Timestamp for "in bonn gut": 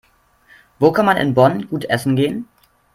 1.17-1.85